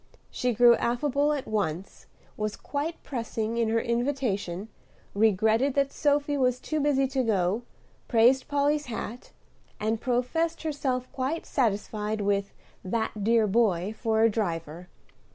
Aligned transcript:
She 0.31 0.51
grew 0.55 0.73
affable 0.77 1.31
at 1.31 1.47
once, 1.47 2.07
was 2.35 2.55
quite 2.55 3.03
pressing 3.03 3.57
in 3.57 3.69
her 3.69 3.79
invitation, 3.79 4.67
regretted 5.13 5.75
that 5.75 5.91
Sophy 5.91 6.35
was 6.37 6.59
too 6.59 6.79
busy 6.79 7.05
to 7.09 7.21
go, 7.21 7.61
praised 8.07 8.47
Polly's 8.47 8.87
hat; 8.87 9.31
and 9.79 10.01
professed 10.01 10.63
herself 10.63 11.07
quite 11.11 11.45
satisfied 11.45 12.19
with 12.21 12.51
"that 12.83 13.23
dear 13.23 13.45
boy" 13.45 13.93
for 13.95 14.23
a 14.23 14.29
driver. 14.31 14.87